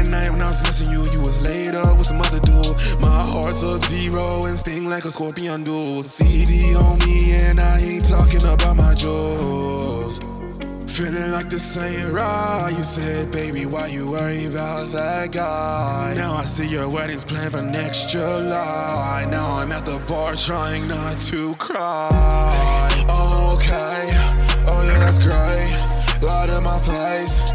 At 0.00 0.08
night 0.08 0.28
when 0.28 0.42
I 0.42 0.50
was 0.50 0.60
missing 0.64 0.90
you. 0.90 1.04
You 1.12 1.20
was 1.20 1.38
laid 1.46 1.76
up 1.76 1.96
with 1.96 2.08
some 2.08 2.20
other 2.20 2.40
dude. 2.40 2.74
My 2.98 3.22
heart's 3.30 3.62
up 3.62 3.78
zero 3.86 4.44
and 4.46 4.58
sting 4.58 4.90
like 4.90 5.04
a 5.04 5.12
scorpion 5.12 5.62
do. 5.62 6.02
CD 6.02 6.74
on 6.74 6.98
me 7.06 7.38
and 7.46 7.60
I 7.60 7.78
ain't 7.78 8.08
talking 8.08 8.42
about 8.42 8.76
my 8.76 8.94
jewels. 8.94 10.18
Feeling 11.00 11.32
like 11.32 11.48
this 11.48 11.78
ain't 11.78 12.12
right. 12.12 12.70
You 12.76 12.82
said, 12.82 13.32
baby, 13.32 13.64
why 13.64 13.86
you 13.86 14.10
worry 14.10 14.44
about 14.44 14.92
that 14.92 15.32
guy? 15.32 16.12
Now 16.14 16.34
I 16.34 16.42
see 16.42 16.68
your 16.68 16.90
wedding's 16.90 17.24
planned 17.24 17.52
for 17.52 17.62
next 17.62 18.10
July. 18.10 19.26
Now 19.30 19.60
I'm 19.60 19.72
at 19.72 19.86
the 19.86 19.98
bar 20.06 20.34
trying 20.34 20.86
not 20.88 21.18
to 21.32 21.54
cry. 21.54 22.10
Oh, 23.08 23.56
okay. 23.56 24.12
Oh, 24.68 24.84
yeah, 24.84 24.98
that's 24.98 25.18
great. 25.18 25.72
Light 26.20 26.50
in 26.50 26.62
my 26.64 26.78
face. 26.84 27.48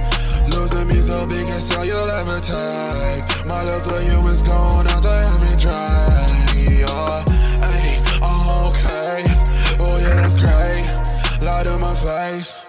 Losing 0.50 0.88
me's 0.88 1.10
the 1.10 1.28
biggest 1.30 1.72
hell 1.72 1.86
you'll 1.86 2.10
ever 2.18 2.40
take. 2.42 3.46
My 3.46 3.62
love 3.62 3.86
for 3.86 4.02
you 4.10 4.26
is 4.26 4.42
gone 4.42 4.88
out 4.88 5.04
the 5.04 5.14
every 5.38 5.54
drain. 5.62 6.82
Yeah. 6.82 7.22
Hey, 7.62 8.02
oh, 8.26 8.74
okay. 8.74 9.22
Oh, 9.78 10.00
yeah, 10.02 10.16
that's 10.16 10.36
great. 10.36 11.46
Light 11.46 11.68
in 11.68 11.80
my 11.80 11.94
face. 11.94 12.65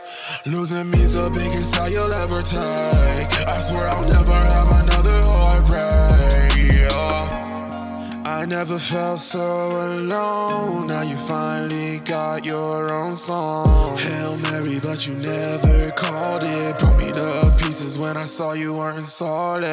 Losing 0.46 0.88
me's 0.90 1.14
the 1.14 1.28
biggest 1.30 1.74
hell 1.74 1.90
you'll 1.90 2.12
ever 2.12 2.40
take. 2.40 3.48
I 3.48 3.58
swear 3.58 3.88
I'll 3.88 4.06
never 4.06 4.32
have 4.32 4.68
another 4.82 5.18
heartbreak. 5.34 6.72
Yeah. 6.72 8.22
I 8.24 8.44
never 8.46 8.78
felt 8.78 9.18
so 9.18 9.40
alone. 9.40 10.86
Now 10.86 11.02
you 11.02 11.16
finally 11.16 11.98
got 11.98 12.44
your 12.44 12.92
own 12.92 13.16
song. 13.16 13.98
Hail 13.98 14.36
Mary, 14.44 14.78
but 14.78 15.08
you 15.08 15.14
never 15.14 15.90
called 15.90 16.44
it. 16.44 16.78
Brought 16.78 16.98
me 16.98 17.10
to 17.10 17.52
pieces 17.60 17.98
when 17.98 18.16
I 18.16 18.20
saw 18.20 18.52
you 18.52 18.72
weren't 18.74 19.04
solid. 19.04 19.64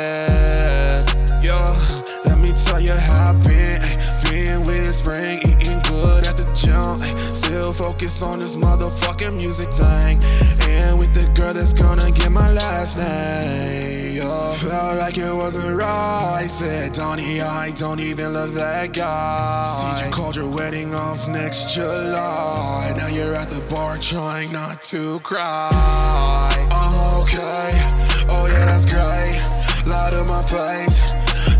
Yeah, 1.44 1.70
let 2.26 2.40
me 2.40 2.50
tell 2.50 2.80
you 2.80 2.94
how 2.94 3.34
been. 3.46 3.80
Been 4.26 4.64
with 4.64 4.96
spring, 4.96 5.40
focus 7.74 8.22
on 8.22 8.40
this 8.40 8.56
motherfucking 8.56 9.36
music 9.36 9.70
thing. 9.74 10.20
And 10.70 11.00
with 11.00 11.14
the 11.14 11.26
girl 11.40 11.54
that's 11.54 11.74
gonna 11.74 12.12
get 12.12 12.32
my 12.32 12.52
last 12.52 12.98
name. 12.98 14.18
Yeah. 14.18 14.54
Felt 14.54 14.98
like 15.00 15.18
it 15.18 15.34
wasn't 15.34 15.76
right. 15.76 16.46
Said, 16.48 16.94
Donny, 16.94 17.42
I 17.42 17.72
don't 17.72 18.00
even 18.00 18.34
love 18.34 18.54
that 18.54 18.94
guy. 18.94 19.66
See, 19.66 20.06
you 20.06 20.12
called 20.12 20.36
your 20.36 20.50
wedding 20.50 20.94
off 20.94 21.28
next 21.28 21.74
July. 21.74 22.94
Now 22.98 23.08
you're 23.08 23.36
at 23.36 23.50
the 23.50 23.62
bar 23.74 23.98
trying 23.98 24.52
not 24.52 24.84
to 24.86 25.20
cry. 25.22 25.70
Oh, 26.72 27.24
okay. 27.24 27.70
Oh, 28.30 28.48
yeah, 28.52 28.66
that's 28.66 28.86
great. 28.86 29.36
Light 29.90 30.14
up 30.14 30.28
my 30.30 30.44
face. 30.44 31.14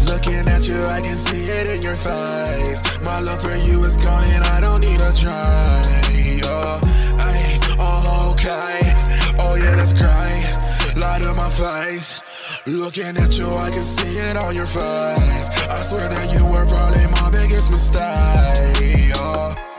Looking 0.08 0.48
at 0.48 0.68
you, 0.68 0.84
I 0.86 1.02
can 1.02 1.16
see 1.16 1.52
it 1.52 1.70
in 1.70 1.82
your 1.82 1.96
face. 1.96 2.82
My 3.04 3.20
love 3.20 3.42
for 3.42 3.56
you 3.56 3.82
is 3.84 3.98
gone 3.98 4.24
and 4.26 4.44
I 4.46 4.62
don't 4.62 4.82
need 4.82 5.00
a 5.00 5.12
train. 5.14 6.03
Yeah. 6.44 6.80
Ay, 7.20 7.60
oh, 7.80 8.32
okay. 8.34 8.80
Oh, 9.40 9.56
yeah, 9.56 9.76
that's 9.76 9.94
great. 9.94 10.44
Light 11.00 11.24
up 11.24 11.36
my 11.36 11.50
face. 11.50 12.22
Looking 12.66 13.18
at 13.18 13.38
you, 13.38 13.48
I 13.48 13.70
can 13.70 13.80
see 13.80 14.16
it 14.20 14.38
on 14.38 14.56
your 14.56 14.66
face. 14.66 15.50
I 15.68 15.76
swear 15.84 16.08
that 16.10 16.34
you 16.36 16.46
were 16.46 16.66
probably 16.66 17.06
my 17.12 17.30
biggest 17.32 17.70
mistake. 17.70 19.10
Yeah. 19.10 19.73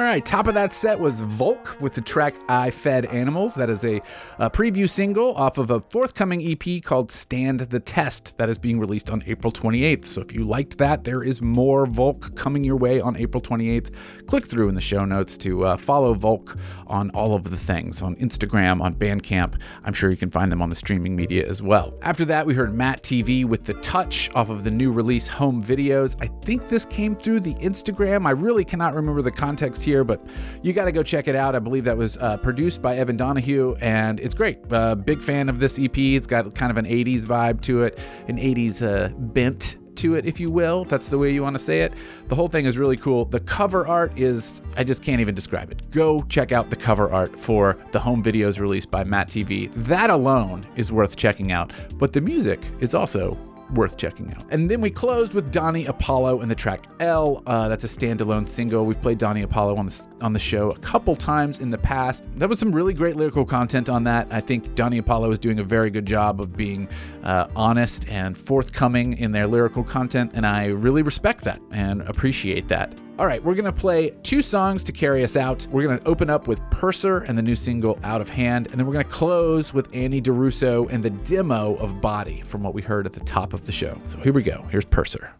All 0.00 0.06
right, 0.06 0.24
top 0.24 0.46
of 0.46 0.54
that 0.54 0.72
set 0.72 0.98
was 0.98 1.20
Volk 1.20 1.78
with 1.78 1.92
the 1.92 2.00
track 2.00 2.34
I 2.48 2.70
Fed 2.70 3.04
Animals. 3.04 3.54
That 3.56 3.68
is 3.68 3.84
a, 3.84 4.00
a 4.38 4.48
preview 4.48 4.88
single 4.88 5.34
off 5.34 5.58
of 5.58 5.70
a 5.70 5.80
forthcoming 5.80 6.40
EP 6.42 6.82
called 6.82 7.12
Stand 7.12 7.60
the 7.60 7.80
Test 7.80 8.38
that 8.38 8.48
is 8.48 8.56
being 8.56 8.80
released 8.80 9.10
on 9.10 9.22
April 9.26 9.52
28th. 9.52 10.06
So 10.06 10.22
if 10.22 10.32
you 10.32 10.44
liked 10.44 10.78
that, 10.78 11.04
there 11.04 11.22
is 11.22 11.42
more 11.42 11.84
Volk 11.84 12.34
coming 12.34 12.64
your 12.64 12.76
way 12.76 12.98
on 12.98 13.14
April 13.18 13.42
28th. 13.42 13.94
Click 14.26 14.46
through 14.46 14.70
in 14.70 14.74
the 14.74 14.80
show 14.80 15.04
notes 15.04 15.36
to 15.36 15.66
uh, 15.66 15.76
follow 15.76 16.14
Volk 16.14 16.56
on 16.86 17.10
all 17.10 17.34
of 17.34 17.50
the 17.50 17.58
things 17.58 18.00
on 18.00 18.16
Instagram, 18.16 18.80
on 18.80 18.94
Bandcamp. 18.94 19.60
I'm 19.84 19.92
sure 19.92 20.08
you 20.08 20.16
can 20.16 20.30
find 20.30 20.50
them 20.50 20.62
on 20.62 20.70
the 20.70 20.76
streaming 20.76 21.14
media 21.14 21.46
as 21.46 21.60
well. 21.62 21.92
After 22.00 22.24
that, 22.24 22.46
we 22.46 22.54
heard 22.54 22.72
Matt 22.72 23.02
TV 23.02 23.44
with 23.44 23.64
The 23.64 23.74
Touch 23.74 24.30
off 24.34 24.48
of 24.48 24.64
the 24.64 24.70
new 24.70 24.92
release 24.92 25.28
Home 25.28 25.62
Videos. 25.62 26.16
I 26.22 26.28
think 26.42 26.70
this 26.70 26.86
came 26.86 27.14
through 27.14 27.40
the 27.40 27.54
Instagram. 27.56 28.26
I 28.26 28.30
really 28.30 28.64
cannot 28.64 28.94
remember 28.94 29.20
the 29.20 29.30
context 29.30 29.82
here, 29.82 29.89
but 30.04 30.24
you 30.62 30.72
got 30.72 30.86
to 30.86 30.92
go 30.92 31.02
check 31.02 31.28
it 31.28 31.36
out. 31.36 31.54
I 31.54 31.58
believe 31.58 31.84
that 31.84 31.96
was 31.96 32.16
uh, 32.16 32.36
produced 32.38 32.82
by 32.82 32.96
Evan 32.96 33.16
Donahue, 33.16 33.74
and 33.80 34.20
it's 34.20 34.34
great. 34.34 34.58
Uh, 34.70 34.94
big 34.94 35.22
fan 35.22 35.48
of 35.48 35.58
this 35.58 35.78
EP. 35.78 35.96
It's 35.96 36.26
got 36.26 36.54
kind 36.54 36.70
of 36.70 36.76
an 36.76 36.86
80s 36.86 37.22
vibe 37.22 37.60
to 37.62 37.82
it, 37.82 37.98
an 38.28 38.38
80s 38.38 38.82
uh, 38.82 39.08
bent 39.08 39.76
to 39.96 40.14
it, 40.14 40.26
if 40.26 40.40
you 40.40 40.50
will. 40.50 40.84
That's 40.84 41.08
the 41.08 41.18
way 41.18 41.30
you 41.30 41.42
want 41.42 41.54
to 41.54 41.62
say 41.62 41.80
it. 41.80 41.92
The 42.28 42.34
whole 42.34 42.48
thing 42.48 42.66
is 42.66 42.78
really 42.78 42.96
cool. 42.96 43.24
The 43.24 43.40
cover 43.40 43.86
art 43.86 44.16
is, 44.18 44.62
I 44.76 44.84
just 44.84 45.02
can't 45.02 45.20
even 45.20 45.34
describe 45.34 45.70
it. 45.70 45.90
Go 45.90 46.22
check 46.22 46.52
out 46.52 46.70
the 46.70 46.76
cover 46.76 47.10
art 47.12 47.38
for 47.38 47.76
the 47.92 48.00
home 48.00 48.22
videos 48.22 48.60
released 48.60 48.90
by 48.90 49.04
Matt 49.04 49.28
TV. 49.28 49.72
That 49.74 50.10
alone 50.10 50.66
is 50.76 50.90
worth 50.90 51.16
checking 51.16 51.52
out, 51.52 51.72
but 51.96 52.12
the 52.12 52.20
music 52.20 52.60
is 52.80 52.94
also 52.94 53.38
worth 53.74 53.96
checking 53.96 54.32
out. 54.34 54.44
And 54.50 54.68
then 54.68 54.80
we 54.80 54.90
closed 54.90 55.34
with 55.34 55.50
Donny 55.50 55.86
Apollo 55.86 56.40
and 56.40 56.50
the 56.50 56.54
track 56.54 56.86
L. 57.00 57.42
Uh, 57.46 57.68
that's 57.68 57.84
a 57.84 57.88
standalone 57.88 58.48
single. 58.48 58.84
We've 58.84 59.00
played 59.00 59.18
Donny 59.18 59.42
Apollo 59.42 59.76
on 59.76 59.86
the 59.86 60.08
on 60.20 60.32
the 60.32 60.38
show 60.38 60.70
a 60.70 60.78
couple 60.78 61.16
times 61.16 61.58
in 61.58 61.70
the 61.70 61.78
past. 61.78 62.26
That 62.36 62.48
was 62.48 62.58
some 62.58 62.72
really 62.72 62.94
great 62.94 63.16
lyrical 63.16 63.44
content 63.44 63.88
on 63.88 64.04
that. 64.04 64.26
I 64.30 64.40
think 64.40 64.74
Donny 64.74 64.98
Apollo 64.98 65.30
is 65.32 65.38
doing 65.38 65.58
a 65.58 65.64
very 65.64 65.90
good 65.90 66.06
job 66.06 66.40
of 66.40 66.56
being 66.56 66.88
uh, 67.22 67.48
honest 67.56 68.08
and 68.08 68.36
forthcoming 68.36 69.18
in 69.18 69.30
their 69.30 69.46
lyrical 69.46 69.84
content, 69.84 70.32
and 70.34 70.46
I 70.46 70.66
really 70.66 71.02
respect 71.02 71.44
that 71.44 71.60
and 71.70 72.02
appreciate 72.02 72.68
that. 72.68 72.94
All 73.20 73.26
right, 73.26 73.44
we're 73.44 73.54
gonna 73.54 73.70
play 73.70 74.14
two 74.22 74.40
songs 74.40 74.82
to 74.84 74.92
carry 74.92 75.22
us 75.22 75.36
out. 75.36 75.66
We're 75.70 75.82
gonna 75.82 76.00
open 76.06 76.30
up 76.30 76.48
with 76.48 76.58
Purser 76.70 77.18
and 77.18 77.36
the 77.36 77.42
new 77.42 77.54
single 77.54 77.98
Out 78.02 78.22
of 78.22 78.30
Hand, 78.30 78.68
and 78.68 78.80
then 78.80 78.86
we're 78.86 78.94
gonna 78.94 79.04
close 79.04 79.74
with 79.74 79.94
Annie 79.94 80.22
DiRusso 80.22 80.90
and 80.90 81.04
the 81.04 81.10
demo 81.10 81.74
of 81.74 82.00
Body 82.00 82.40
from 82.46 82.62
what 82.62 82.72
we 82.72 82.80
heard 82.80 83.04
at 83.04 83.12
the 83.12 83.20
top 83.20 83.52
of 83.52 83.66
the 83.66 83.72
show. 83.72 84.00
So 84.06 84.16
here 84.20 84.32
we 84.32 84.42
go. 84.42 84.64
Here's 84.70 84.86
Purser. 84.86 85.34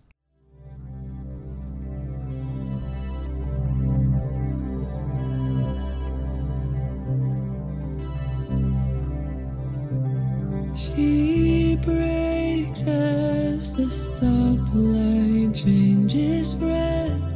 She 10.75 11.77
breaks 11.77 12.83
as 12.83 13.75
the 13.75 13.85
stoplight 13.85 15.55
changes 15.55 16.55
red. 16.57 17.30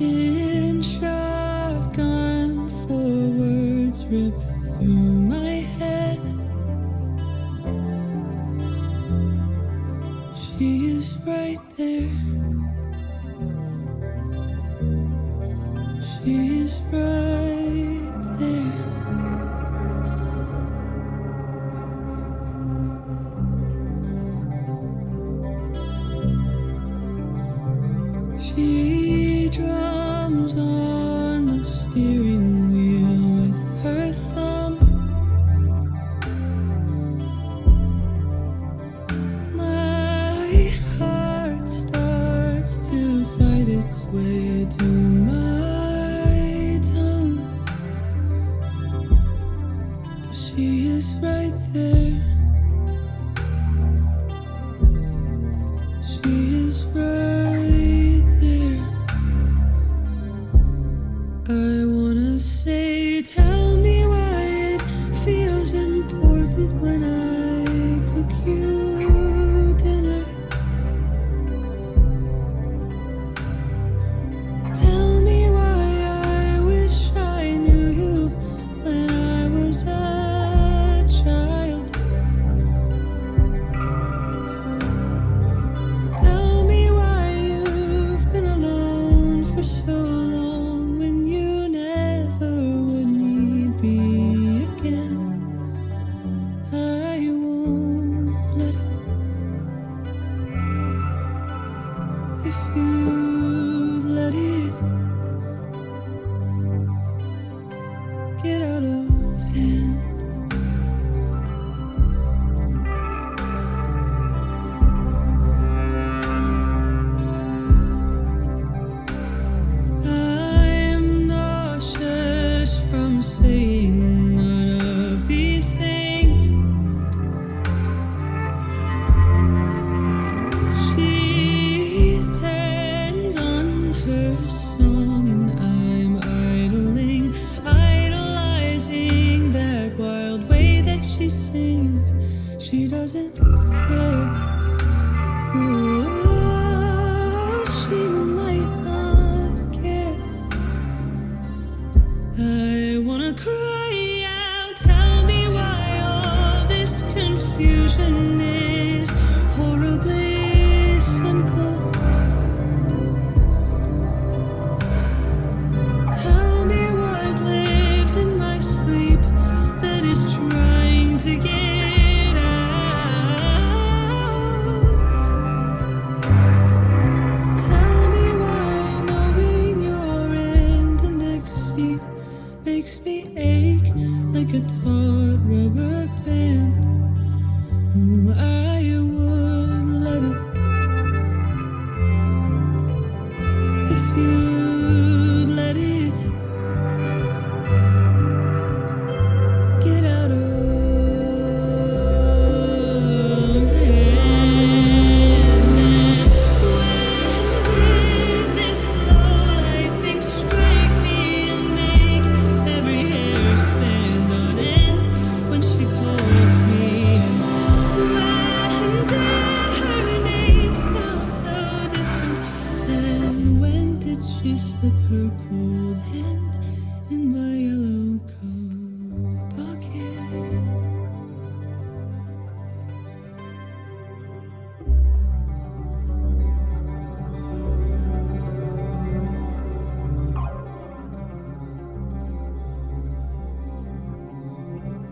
In 0.00 0.82
shotgun 0.82 2.68
forwards 2.68 4.04
rip 4.06 4.34
through 4.74 5.20
my 5.28 5.64
head. 5.78 6.20
She 10.36 10.86
is 10.86 11.16
right 11.24 11.60
there. 11.76 12.10
She 16.02 16.58
is 16.58 16.80
right 16.92 18.12
there. 18.40 18.74
She 28.40 29.13
drums 29.48 30.54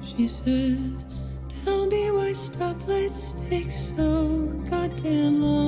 She 0.05 0.27
says, 0.27 1.07
Tell 1.65 1.87
me 1.87 2.11
why 2.11 2.33
stoplights 2.33 3.49
take 3.49 3.71
so 3.71 4.29
goddamn 4.69 5.41
long. 5.43 5.62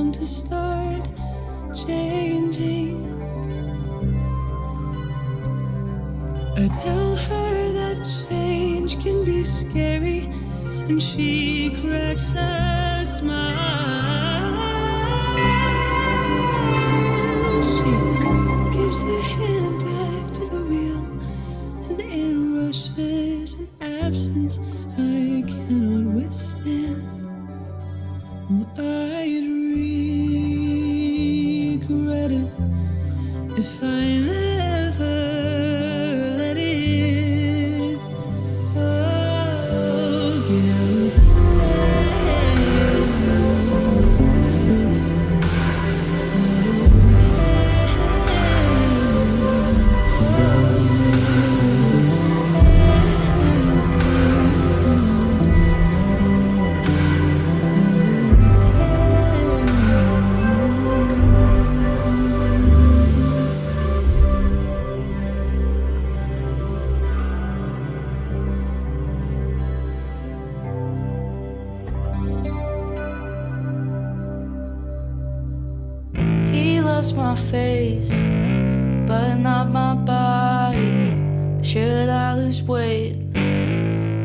Tell 6.83 7.17
her 7.17 7.73
that 7.73 8.27
change 8.29 9.03
can 9.03 9.25
be 9.25 9.45
scary, 9.45 10.31
and 10.89 11.03
she 11.03 11.71
cracks 11.81 12.35
up. 12.37 12.64
my 77.13 77.37
face, 77.37 78.11
but 79.07 79.35
not 79.35 79.71
my 79.71 79.95
body. 79.95 81.13
Should 81.63 82.09
I 82.09 82.35
lose 82.35 82.63
weight 82.63 83.17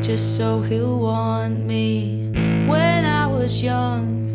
just 0.01 0.38
so 0.38 0.61
he'll 0.61 0.99
want 0.99 1.65
me? 1.65 2.32
When 2.67 3.05
I 3.05 3.27
was 3.27 3.61
young, 3.61 4.32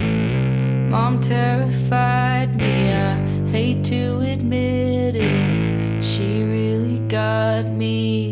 mom 0.91 1.21
terrified 1.21 2.57
me. 2.57 2.93
I 2.93 3.17
hate 3.51 3.85
to 3.85 4.21
admit 4.21 5.17
it, 5.17 6.05
she 6.05 6.43
really 6.43 6.99
got 7.09 7.65
me. 7.67 8.24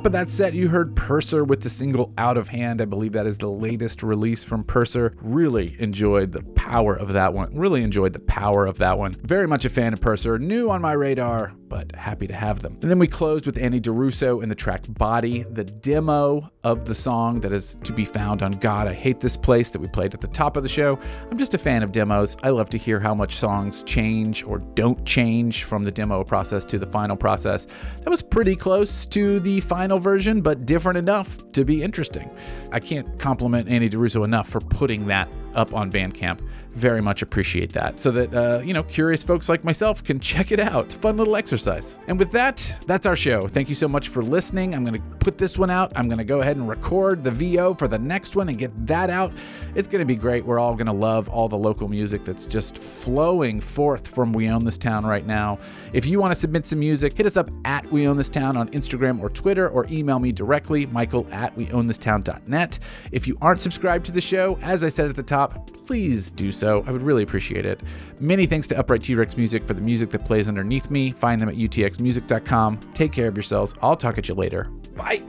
Top 0.00 0.06
of 0.06 0.12
that 0.12 0.30
set, 0.30 0.54
you 0.54 0.70
heard 0.70 0.96
Purser 0.96 1.44
with 1.44 1.60
the 1.60 1.68
single 1.68 2.14
Out 2.16 2.38
of 2.38 2.48
Hand. 2.48 2.80
I 2.80 2.86
believe 2.86 3.12
that 3.12 3.26
is 3.26 3.36
the 3.36 3.50
latest 3.50 4.02
release 4.02 4.42
from 4.42 4.64
Purser. 4.64 5.14
Really 5.20 5.76
enjoyed 5.78 6.32
the 6.32 6.42
power 6.54 6.94
of 6.94 7.12
that 7.12 7.34
one. 7.34 7.54
Really 7.54 7.82
enjoyed 7.82 8.14
the 8.14 8.20
power 8.20 8.64
of 8.64 8.78
that 8.78 8.96
one. 8.96 9.12
Very 9.24 9.46
much 9.46 9.66
a 9.66 9.68
fan 9.68 9.92
of 9.92 10.00
Purser. 10.00 10.38
New 10.38 10.70
on 10.70 10.80
my 10.80 10.92
radar, 10.92 11.52
but 11.68 11.94
happy 11.94 12.26
to 12.26 12.32
have 12.32 12.62
them. 12.62 12.78
And 12.80 12.90
then 12.90 12.98
we 12.98 13.06
closed 13.06 13.44
with 13.44 13.58
Annie 13.58 13.78
DiRusso 13.78 14.42
and 14.42 14.50
the 14.50 14.54
track 14.54 14.86
Body, 14.88 15.42
the 15.50 15.64
demo 15.64 16.50
of 16.64 16.86
the 16.86 16.94
song 16.94 17.40
that 17.40 17.52
is 17.52 17.76
to 17.84 17.92
be 17.92 18.06
found 18.06 18.42
on 18.42 18.52
God, 18.52 18.88
I 18.88 18.94
Hate 18.94 19.20
This 19.20 19.36
Place 19.36 19.68
that 19.70 19.80
we 19.80 19.88
played 19.88 20.14
at 20.14 20.22
the 20.22 20.28
top 20.28 20.56
of 20.56 20.62
the 20.62 20.68
show. 20.68 20.98
I'm 21.30 21.36
just 21.36 21.52
a 21.52 21.58
fan 21.58 21.82
of 21.82 21.92
demos. 21.92 22.38
I 22.42 22.48
love 22.48 22.70
to 22.70 22.78
hear 22.78 23.00
how 23.00 23.14
much 23.14 23.36
songs 23.36 23.82
change 23.82 24.44
or 24.44 24.58
don't 24.58 25.04
change 25.04 25.64
from 25.64 25.84
the 25.84 25.92
demo 25.92 26.24
process 26.24 26.64
to 26.66 26.78
the 26.78 26.86
final 26.86 27.16
process. 27.16 27.66
That 28.02 28.08
was 28.08 28.22
pretty 28.22 28.56
close 28.56 29.04
to 29.06 29.40
the 29.40 29.60
final 29.60 29.89
version, 29.98 30.40
but 30.40 30.66
different 30.66 30.98
enough 30.98 31.50
to 31.52 31.64
be 31.64 31.82
interesting. 31.82 32.30
I 32.72 32.80
can't 32.80 33.18
compliment 33.18 33.68
Annie 33.68 33.90
DiRusso 33.90 34.24
enough 34.24 34.48
for 34.48 34.60
putting 34.60 35.06
that 35.06 35.28
up 35.54 35.74
on 35.74 35.90
Bandcamp. 35.90 36.40
Very 36.72 37.00
much 37.00 37.22
appreciate 37.22 37.72
that 37.72 38.00
so 38.00 38.12
that, 38.12 38.32
uh, 38.32 38.60
you 38.62 38.72
know, 38.72 38.84
curious 38.84 39.24
folks 39.24 39.48
like 39.48 39.64
myself 39.64 40.04
can 40.04 40.20
check 40.30 40.52
it 40.52 40.60
out. 40.60 40.86
It's 40.86 40.94
fun 40.94 41.16
little 41.16 41.34
exercise. 41.34 41.98
And 42.06 42.18
with 42.18 42.30
that, 42.32 42.76
that's 42.86 43.06
our 43.06 43.16
show. 43.16 43.48
Thank 43.48 43.68
you 43.68 43.74
so 43.74 43.88
much 43.88 44.08
for 44.08 44.22
listening. 44.22 44.74
I'm 44.74 44.84
going 44.84 45.00
to 45.00 45.16
put 45.18 45.36
this 45.36 45.58
one 45.58 45.70
out. 45.70 45.92
I'm 45.96 46.06
going 46.06 46.18
to 46.18 46.24
go 46.24 46.40
ahead 46.40 46.56
and 46.56 46.68
record 46.68 47.24
the 47.24 47.30
VO 47.30 47.74
for 47.74 47.88
the 47.88 47.98
next 47.98 48.36
one 48.36 48.48
and 48.48 48.56
get 48.56 48.86
that 48.86 49.10
out. 49.10 49.32
It's 49.74 49.88
going 49.88 50.00
to 50.00 50.06
be 50.06 50.14
great. 50.14 50.44
We're 50.44 50.60
all 50.60 50.74
going 50.74 50.86
to 50.86 50.92
love 50.92 51.28
all 51.28 51.48
the 51.48 51.58
local 51.58 51.88
music 51.88 52.24
that's 52.24 52.46
just 52.46 52.78
flowing 52.78 53.60
forth 53.60 54.06
from 54.06 54.32
We 54.32 54.48
Own 54.48 54.64
This 54.64 54.78
Town 54.78 55.04
right 55.04 55.26
now. 55.26 55.58
If 55.92 56.06
you 56.06 56.20
want 56.20 56.32
to 56.32 56.40
submit 56.40 56.66
some 56.66 56.78
music, 56.78 57.16
hit 57.16 57.26
us 57.26 57.36
up 57.36 57.50
at 57.64 57.90
We 57.90 58.06
Own 58.06 58.16
This 58.16 58.28
Town 58.28 58.56
on 58.56 58.68
Instagram 58.70 59.20
or 59.20 59.28
Twitter 59.28 59.68
or 59.68 59.86
email 59.90 60.20
me 60.20 60.30
directly, 60.30 60.86
michael 60.86 61.26
at 61.32 61.56
weownthistown.net. 61.56 62.78
If 63.10 63.26
you 63.26 63.36
aren't 63.42 63.60
subscribed 63.60 64.06
to 64.06 64.12
the 64.12 64.20
show, 64.20 64.56
as 64.62 64.84
I 64.84 64.88
said 64.88 65.08
at 65.08 65.16
the 65.16 65.22
top, 65.22 65.39
please 65.46 66.30
do 66.30 66.52
so. 66.52 66.84
I 66.86 66.92
would 66.92 67.02
really 67.02 67.22
appreciate 67.22 67.66
it. 67.66 67.80
Many 68.20 68.46
thanks 68.46 68.66
to 68.68 68.78
Upright 68.78 69.02
T 69.02 69.14
Rex 69.14 69.36
Music 69.36 69.64
for 69.64 69.74
the 69.74 69.82
music 69.82 70.10
that 70.10 70.24
plays 70.24 70.48
underneath 70.48 70.90
me. 70.90 71.10
Find 71.12 71.40
them 71.40 71.48
at 71.48 71.56
utxmusic.com. 71.56 72.80
Take 72.94 73.12
care 73.12 73.28
of 73.28 73.36
yourselves. 73.36 73.74
I'll 73.82 73.96
talk 73.96 74.18
at 74.18 74.28
you 74.28 74.34
later. 74.34 74.64
Bye. 74.96 75.22